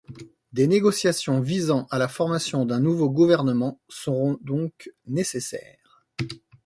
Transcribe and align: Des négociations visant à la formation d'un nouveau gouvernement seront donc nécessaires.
Des 0.51 0.65
négociations 0.65 1.41
visant 1.41 1.85
à 1.91 1.99
la 1.99 2.07
formation 2.07 2.65
d'un 2.65 2.79
nouveau 2.79 3.07
gouvernement 3.11 3.79
seront 3.87 4.39
donc 4.41 4.89
nécessaires. 5.05 6.07